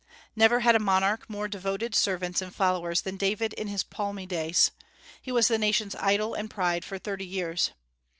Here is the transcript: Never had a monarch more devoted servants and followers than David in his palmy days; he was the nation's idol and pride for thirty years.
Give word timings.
Never 0.35 0.61
had 0.61 0.75
a 0.75 0.79
monarch 0.79 1.29
more 1.29 1.47
devoted 1.47 1.93
servants 1.93 2.41
and 2.41 2.51
followers 2.55 3.01
than 3.01 3.17
David 3.17 3.53
in 3.53 3.67
his 3.67 3.83
palmy 3.83 4.25
days; 4.25 4.71
he 5.21 5.31
was 5.31 5.47
the 5.47 5.59
nation's 5.59 5.93
idol 5.93 6.33
and 6.33 6.49
pride 6.49 6.83
for 6.83 6.97
thirty 6.97 7.23
years. 7.27 7.69